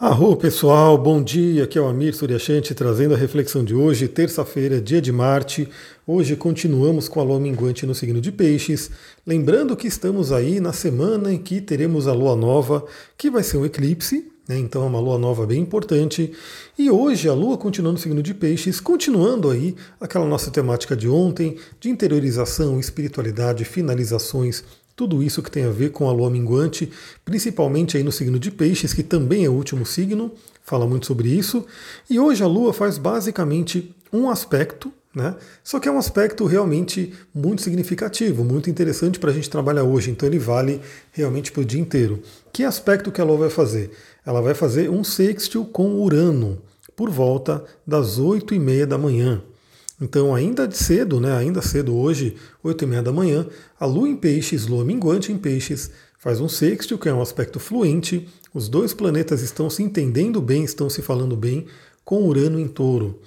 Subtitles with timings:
[0.00, 4.80] Arro pessoal, bom dia, aqui é o Amir Suryashanti trazendo a reflexão de hoje, terça-feira,
[4.80, 5.68] dia de Marte.
[6.06, 8.92] Hoje continuamos com a lua minguante no signo de Peixes.
[9.26, 13.56] Lembrando que estamos aí na semana em que teremos a lua nova, que vai ser
[13.56, 14.56] um eclipse, né?
[14.56, 16.32] então é uma lua nova bem importante.
[16.78, 21.08] E hoje a lua continua no signo de Peixes, continuando aí aquela nossa temática de
[21.08, 24.62] ontem, de interiorização, espiritualidade, finalizações,
[24.98, 26.90] tudo isso que tem a ver com a lua minguante,
[27.24, 30.32] principalmente aí no signo de Peixes, que também é o último signo,
[30.64, 31.64] fala muito sobre isso.
[32.10, 35.36] E hoje a lua faz basicamente um aspecto, né?
[35.62, 40.10] Só que é um aspecto realmente muito significativo, muito interessante para a gente trabalhar hoje,
[40.10, 40.80] então ele vale
[41.12, 42.20] realmente para o dia inteiro.
[42.52, 43.92] Que aspecto que a lua vai fazer?
[44.26, 46.60] Ela vai fazer um sextil com Urano,
[46.96, 49.44] por volta das 8 e meia da manhã.
[50.00, 53.46] Então, ainda cedo, né, ainda cedo hoje, 8 e meia da manhã,
[53.78, 57.58] a Lua em Peixes, Lua minguante em Peixes, faz um sextil, que é um aspecto
[57.58, 58.28] fluente.
[58.54, 61.66] Os dois planetas estão se entendendo bem, estão se falando bem,
[62.04, 63.20] com Urano em touro.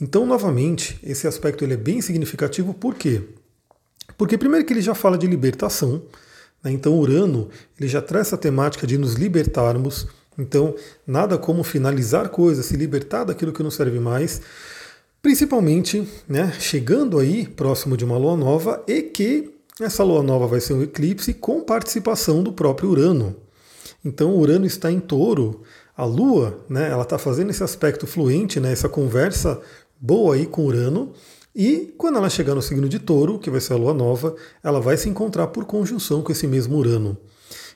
[0.00, 3.22] Então, novamente, esse aspecto ele é bem significativo, por quê?
[4.18, 6.02] Porque primeiro que ele já fala de libertação,
[6.62, 7.48] né, então Urano
[7.78, 10.06] ele já traz essa temática de nos libertarmos,
[10.38, 10.74] então
[11.06, 14.40] nada como finalizar coisas, se libertar daquilo que não serve mais,
[15.26, 20.60] Principalmente, né, chegando aí próximo de uma lua nova e que essa lua nova vai
[20.60, 23.34] ser um eclipse com participação do próprio Urano.
[24.04, 25.64] Então, Urano está em touro,
[25.96, 29.60] a Lua, né, ela está fazendo esse aspecto fluente, né, essa conversa
[30.00, 31.12] boa aí com Urano,
[31.52, 34.32] e quando ela chegar no signo de touro, que vai ser a Lua nova,
[34.62, 37.18] ela vai se encontrar por conjunção com esse mesmo Urano.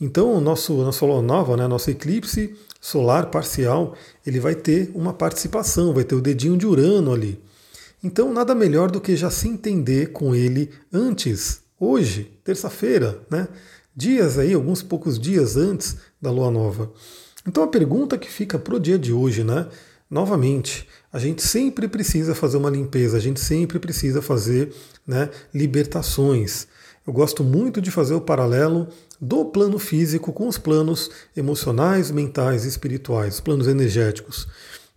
[0.00, 3.94] Então, o nosso, nossa Lua nova, né, nosso eclipse, solar parcial,
[4.26, 7.40] ele vai ter uma participação, vai ter o dedinho de Urano ali.
[8.02, 13.48] Então, nada melhor do que já se entender com ele antes, hoje, terça-feira, né?
[13.96, 16.92] Dias aí, alguns poucos dias antes da lua nova.
[17.46, 19.66] Então, a pergunta que fica para o dia de hoje, né?
[20.10, 24.74] Novamente, a gente sempre precisa fazer uma limpeza, a gente sempre precisa fazer
[25.06, 26.66] né, libertações.
[27.06, 28.88] Eu gosto muito de fazer o paralelo
[29.24, 34.46] do plano físico com os planos emocionais, mentais e espirituais, os planos energéticos.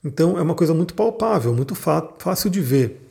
[0.04, 3.10] Então é uma coisa muito palpável, muito fácil de ver.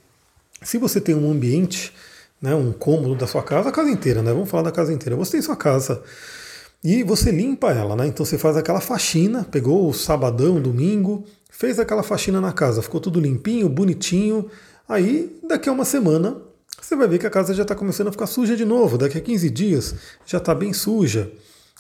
[0.63, 1.93] Se você tem um ambiente,
[2.41, 4.31] né, um cômodo da sua casa, a casa inteira, né?
[4.33, 5.17] Vamos falar da casa inteira.
[5.17, 6.03] Você tem sua casa
[6.85, 8.07] e você limpa ela, né?
[8.07, 13.01] Então você faz aquela faxina, pegou o sabadão, domingo, fez aquela faxina na casa, ficou
[13.01, 14.51] tudo limpinho, bonitinho.
[14.87, 16.37] Aí, daqui a uma semana,
[16.81, 18.99] você vai ver que a casa já está começando a ficar suja de novo.
[18.99, 19.95] Daqui a 15 dias
[20.25, 21.31] já está bem suja.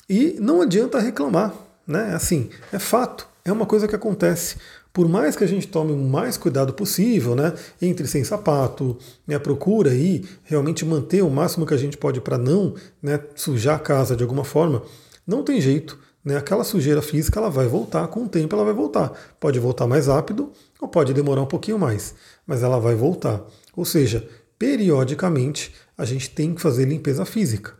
[0.08, 1.54] E não adianta reclamar,
[1.86, 2.14] né?
[2.14, 4.56] Assim, é fato, é uma coisa que acontece.
[4.92, 7.52] Por mais que a gente tome o mais cuidado possível, né?
[7.82, 8.96] Entre sem sapato,
[9.26, 13.76] né, procura aí realmente manter o máximo que a gente pode para não né, sujar
[13.76, 14.82] a casa de alguma forma,
[15.26, 15.98] não tem jeito.
[16.24, 19.12] Né, aquela sujeira física ela vai voltar, com o tempo ela vai voltar.
[19.38, 22.14] Pode voltar mais rápido ou pode demorar um pouquinho mais,
[22.46, 23.44] mas ela vai voltar.
[23.76, 24.26] Ou seja,
[24.58, 27.74] periodicamente a gente tem que fazer limpeza física.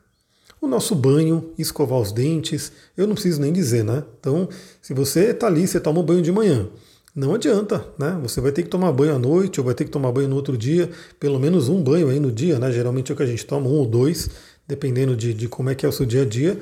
[0.61, 4.03] O nosso banho, escovar os dentes, eu não preciso nem dizer, né?
[4.19, 4.49] Então,
[4.81, 6.69] se você está ali, você toma banho de manhã,
[7.15, 8.19] não adianta, né?
[8.23, 10.37] Você vai ter que tomar banho à noite ou vai ter que tomar banho no
[10.37, 12.73] outro dia, pelo menos um banho aí no dia, né?
[12.73, 14.31] Geralmente é o que a gente toma, um ou dois,
[14.67, 16.59] dependendo de, de como é que é o seu dia a dia.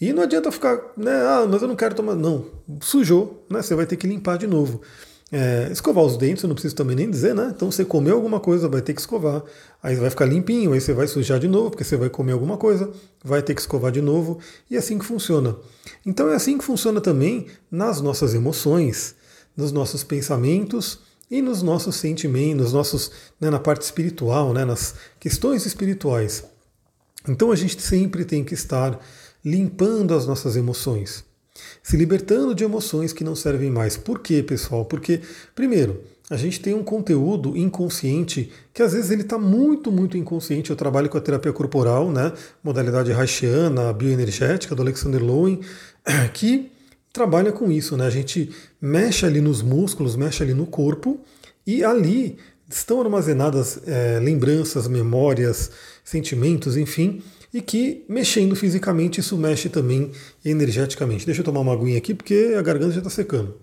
[0.00, 1.12] E não adianta ficar, né?
[1.12, 2.14] Ah, mas eu não quero tomar.
[2.14, 2.46] Não,
[2.80, 3.60] sujou, né?
[3.60, 4.80] Você vai ter que limpar de novo.
[5.32, 7.52] É, escovar os dentes, eu não preciso também nem dizer, né?
[7.54, 9.44] Então você comeu alguma coisa, vai ter que escovar.
[9.80, 12.56] Aí vai ficar limpinho, aí você vai sujar de novo, porque você vai comer alguma
[12.56, 12.90] coisa,
[13.22, 14.40] vai ter que escovar de novo.
[14.68, 15.56] E é assim que funciona.
[16.04, 19.14] Então é assim que funciona também nas nossas emoções,
[19.56, 20.98] nos nossos pensamentos
[21.30, 26.42] e nos nossos sentimentos, nos nossos, né, na parte espiritual, né, nas questões espirituais.
[27.28, 28.98] Então a gente sempre tem que estar
[29.44, 31.29] limpando as nossas emoções
[31.82, 33.96] se libertando de emoções que não servem mais.
[33.96, 34.84] Por quê, pessoal?
[34.84, 35.20] Porque,
[35.54, 36.00] primeiro,
[36.30, 40.70] a gente tem um conteúdo inconsciente que às vezes ele está muito, muito inconsciente.
[40.70, 42.32] Eu trabalho com a terapia corporal, né?
[42.62, 45.60] modalidade haitiana, bioenergética, do Alexander Lowen,
[46.32, 46.70] que
[47.12, 47.96] trabalha com isso.
[47.96, 48.06] Né?
[48.06, 48.50] A gente
[48.80, 51.18] mexe ali nos músculos, mexe ali no corpo
[51.66, 52.38] e ali
[52.68, 55.72] estão armazenadas é, lembranças, memórias,
[56.04, 57.20] sentimentos, enfim,
[57.52, 60.12] e que mexendo fisicamente isso mexe também
[60.44, 61.26] energeticamente.
[61.26, 63.56] Deixa eu tomar uma aguinha aqui porque a garganta já está secando.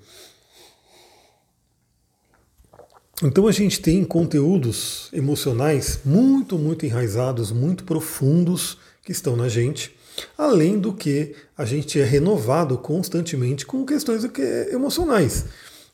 [3.23, 9.95] Então a gente tem conteúdos emocionais muito, muito enraizados, muito profundos que estão na gente,
[10.37, 14.23] além do que a gente é renovado constantemente com questões
[14.71, 15.45] emocionais.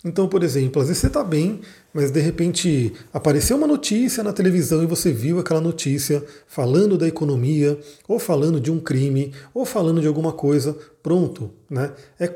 [0.06, 1.62] Então, por exemplo, às vezes você está bem,
[1.94, 7.08] mas de repente apareceu uma notícia na televisão e você viu aquela notícia falando da
[7.08, 11.52] economia, ou falando de um crime, ou falando de alguma coisa, pronto.
[11.70, 11.94] Né?
[12.20, 12.30] É,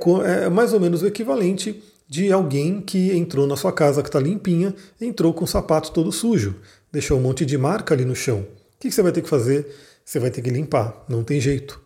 [0.45, 4.19] é mais ou menos o equivalente de alguém que entrou na sua casa que está
[4.19, 6.55] limpinha, entrou com o sapato todo sujo,
[6.89, 8.39] deixou um monte de marca ali no chão.
[8.75, 9.67] O que você vai ter que fazer?
[10.05, 11.81] Você vai ter que limpar, não tem jeito.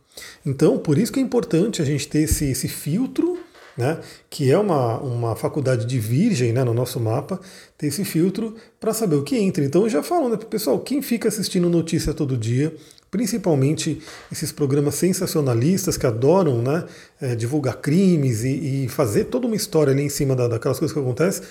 [0.46, 3.40] Então, por isso que é importante a gente ter esse, esse filtro
[3.82, 3.98] né,
[4.30, 7.40] que é uma, uma faculdade de virgem né, no nosso mapa,
[7.76, 9.66] ter esse filtro para saber o que entra.
[9.66, 12.76] Então, já falo, né, pessoal, quem fica assistindo notícia todo dia,
[13.10, 14.00] principalmente
[14.32, 16.86] esses programas sensacionalistas que adoram né,
[17.20, 20.94] é, divulgar crimes e, e, fazer toda uma história ali em cima da, daquelas coisas
[20.94, 21.44] que acontecem,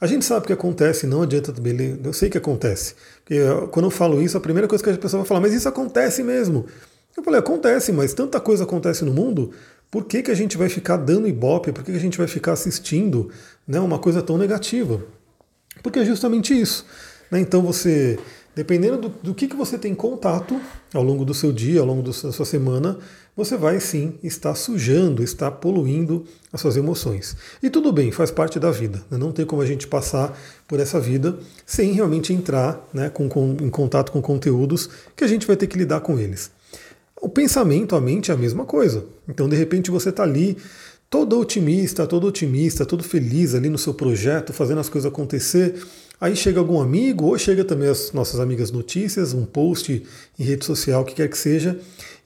[0.00, 2.94] a gente sabe que acontece, não adianta também, eu sei que acontece.
[3.24, 3.40] Porque
[3.72, 6.22] quando eu falo isso, a primeira coisa que a pessoa vai falar, mas isso acontece
[6.22, 6.64] mesmo.
[7.16, 9.52] Eu falei, acontece, mas tanta coisa acontece no mundo,
[9.92, 11.70] por que, que a gente vai ficar dando ibope?
[11.70, 13.30] Por que, que a gente vai ficar assistindo
[13.68, 15.04] né, uma coisa tão negativa?
[15.82, 16.86] Porque é justamente isso.
[17.30, 17.40] Né?
[17.40, 18.18] Então você,
[18.56, 20.58] dependendo do, do, que, que você tem contato
[20.94, 22.98] ao longo do seu dia, ao longo do, da sua semana,
[23.36, 27.36] você vai sim estar sujando, estar poluindo as suas emoções.
[27.62, 29.04] E tudo bem, faz parte da vida.
[29.10, 29.18] Né?
[29.18, 30.34] Não tem como a gente passar
[30.66, 35.28] por essa vida sem realmente entrar né, com, com, em contato com conteúdos que a
[35.28, 36.50] gente vai ter que lidar com eles.
[37.22, 39.06] O pensamento, a mente é a mesma coisa.
[39.28, 40.56] Então, de repente, você está ali
[41.08, 45.80] todo otimista, todo otimista, todo feliz ali no seu projeto, fazendo as coisas acontecer.
[46.20, 50.02] Aí chega algum amigo, ou chega também as nossas amigas notícias, um post
[50.36, 51.78] em rede social, o que quer que seja,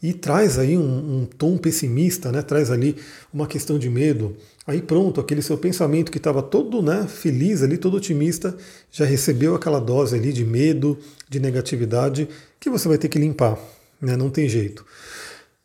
[0.03, 0.81] e traz aí um,
[1.21, 2.41] um, tom pessimista, né?
[2.41, 2.97] traz ali
[3.31, 4.35] uma questão de medo.
[4.67, 8.57] Aí pronto, aquele seu pensamento que estava todo né, feliz ali, todo otimista,
[8.91, 10.97] já recebeu aquela dose ali de medo,
[11.29, 12.27] de negatividade,
[12.59, 13.59] que você vai ter que limpar
[14.01, 14.17] né?
[14.17, 14.85] não tem jeito.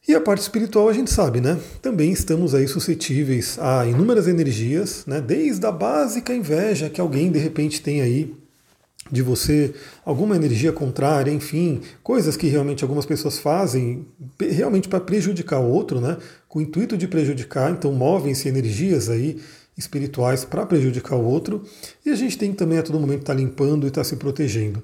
[0.07, 1.59] E a parte espiritual a gente sabe, né?
[1.81, 5.21] Também estamos aí suscetíveis a inúmeras energias, né?
[5.21, 8.35] Desde a básica inveja que alguém de repente tem aí
[9.11, 9.73] de você,
[10.05, 14.05] alguma energia contrária, enfim, coisas que realmente algumas pessoas fazem
[14.39, 16.17] realmente para prejudicar o outro, né?
[16.47, 19.39] Com o intuito de prejudicar, então movem-se energias aí
[19.77, 21.63] espirituais para prejudicar o outro,
[22.05, 24.05] e a gente tem que também a todo momento estar tá limpando e estar tá
[24.05, 24.81] se protegendo.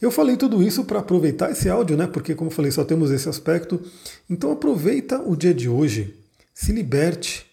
[0.00, 2.06] Eu falei tudo isso para aproveitar esse áudio, né?
[2.06, 3.80] Porque, como eu falei, só temos esse aspecto.
[4.28, 6.14] Então, aproveita o dia de hoje,
[6.52, 7.46] se liberte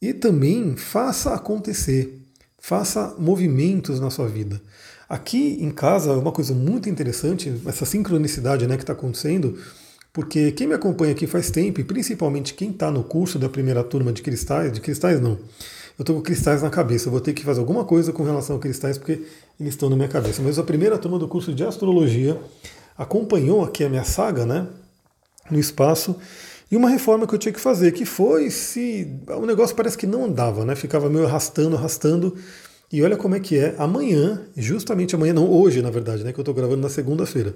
[0.00, 2.20] e também faça acontecer,
[2.58, 4.60] faça movimentos na sua vida.
[5.08, 9.58] Aqui em casa, uma coisa muito interessante, essa sincronicidade né, que está acontecendo,
[10.12, 13.84] porque quem me acompanha aqui faz tempo, e principalmente quem está no curso da primeira
[13.84, 15.38] turma de cristais, de cristais não,
[15.98, 18.56] eu estou com cristais na cabeça, eu vou ter que fazer alguma coisa com relação
[18.56, 19.22] a cristais, porque
[19.60, 20.42] eles estão na minha cabeça.
[20.42, 22.40] Mas a primeira turma do curso de astrologia
[22.96, 24.66] acompanhou aqui a minha saga, né?
[25.50, 26.16] No espaço.
[26.70, 29.06] E uma reforma que eu tinha que fazer, que foi se.
[29.28, 30.74] O negócio parece que não andava, né?
[30.74, 32.34] Ficava meio arrastando, arrastando.
[32.90, 33.74] E olha como é que é.
[33.78, 36.32] Amanhã, justamente amanhã, não, hoje, na verdade, né?
[36.32, 37.54] Que eu estou gravando na segunda-feira.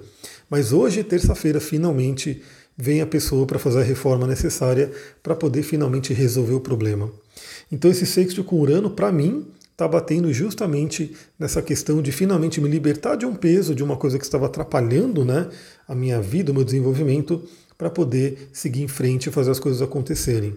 [0.49, 2.43] Mas hoje, terça-feira, finalmente
[2.77, 4.91] vem a pessoa para fazer a reforma necessária
[5.23, 7.11] para poder finalmente resolver o problema.
[7.71, 12.69] Então esse sexto com Urano, para mim, está batendo justamente nessa questão de finalmente me
[12.69, 15.47] libertar de um peso, de uma coisa que estava atrapalhando né,
[15.87, 17.43] a minha vida, o meu desenvolvimento,
[17.77, 20.55] para poder seguir em frente e fazer as coisas acontecerem.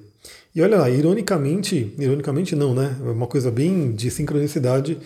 [0.54, 2.96] E olha lá, ironicamente, ironicamente não, né?
[3.04, 4.98] É uma coisa bem de sincronicidade.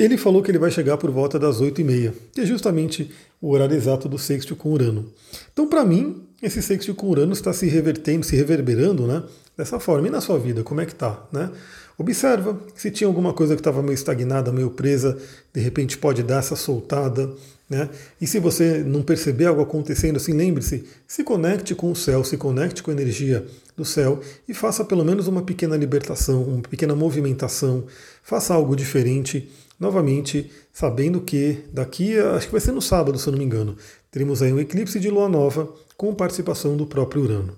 [0.00, 3.76] Ele falou que ele vai chegar por volta das 8h30, que é justamente o horário
[3.76, 5.12] exato do sexto com Urano.
[5.52, 9.22] Então, para mim, esse sexto com Urano está se revertendo, se reverberando, né?
[9.54, 10.08] Dessa forma.
[10.08, 11.50] E na sua vida, como é que tá, né?
[11.98, 15.18] Observa se tinha alguma coisa que estava meio estagnada, meio presa,
[15.52, 17.30] de repente pode dar essa soltada.
[17.68, 17.90] Né?
[18.18, 22.38] E se você não perceber algo acontecendo assim, lembre-se, se conecte com o céu, se
[22.38, 23.46] conecte com a energia
[23.76, 27.84] do céu e faça pelo menos uma pequena libertação, uma pequena movimentação,
[28.24, 29.46] faça algo diferente,
[29.80, 33.76] novamente, sabendo que daqui, acho que vai ser no sábado, se eu não me engano,
[34.10, 37.56] teremos aí um eclipse de lua nova com participação do próprio Urano.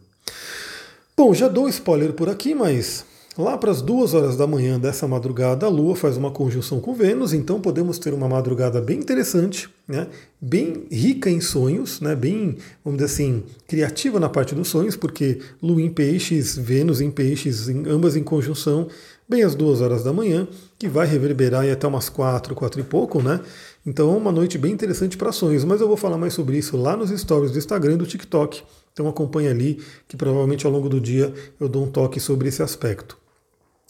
[1.17, 3.05] Bom, já dou spoiler por aqui, mas
[3.39, 6.93] Lá para as duas horas da manhã dessa madrugada, a Lua faz uma conjunção com
[6.93, 10.07] Vênus, então podemos ter uma madrugada bem interessante, né?
[10.39, 12.15] bem rica em sonhos, né?
[12.15, 17.11] bem, vamos dizer assim, criativa na parte dos sonhos, porque Lua em peixes, Vênus em
[17.11, 18.89] peixes, ambas em conjunção,
[19.27, 20.47] bem às duas horas da manhã,
[20.79, 23.41] que vai reverberar até umas quatro, quatro e pouco, né?
[23.87, 26.77] Então é uma noite bem interessante para sonhos, mas eu vou falar mais sobre isso
[26.77, 28.63] lá nos stories do Instagram e do TikTok.
[28.93, 32.63] Então acompanhe ali, que provavelmente ao longo do dia eu dou um toque sobre esse
[32.63, 33.22] aspecto.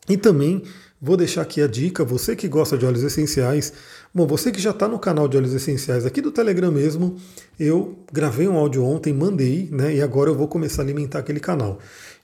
[0.09, 0.63] E também
[1.01, 3.73] vou deixar aqui a dica, você que gosta de óleos essenciais,
[4.15, 7.17] bom, você que já está no canal de óleos essenciais aqui do Telegram mesmo,
[7.59, 11.41] eu gravei um áudio ontem, mandei, né, e agora eu vou começar a alimentar aquele
[11.41, 11.79] canal.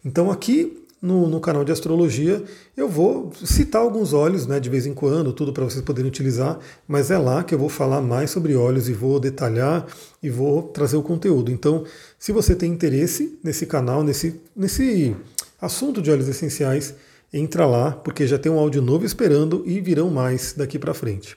[0.04, 2.42] Então aqui no, no, canal de astrologia.
[2.76, 6.58] Eu vou citar alguns óleos né, de vez em quando, tudo para vocês poderem utilizar,
[6.86, 9.86] mas é lá que eu vou falar mais sobre óleos e vou detalhar
[10.22, 11.50] e vou trazer o conteúdo.
[11.50, 11.84] Então,
[12.18, 15.16] se você tem interesse nesse canal, nesse, nesse
[15.60, 16.94] assunto de óleos essenciais,
[17.32, 21.36] entra lá, porque já tem um áudio novo esperando e virão mais daqui para frente.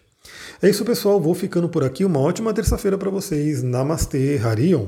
[0.62, 1.20] É isso, pessoal.
[1.20, 2.06] Vou ficando por aqui.
[2.06, 3.64] Uma ótima terça-feira para vocês.
[3.64, 4.88] Namastê, Harion.